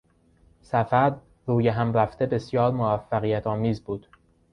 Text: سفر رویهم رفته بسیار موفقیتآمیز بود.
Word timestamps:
سفر 0.61 1.15
رویهم 1.45 1.93
رفته 1.93 2.25
بسیار 2.25 2.71
موفقیتآمیز 2.71 3.83
بود. 3.83 4.07